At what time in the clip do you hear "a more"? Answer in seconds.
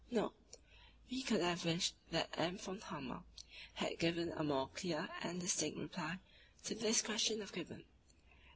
4.31-4.67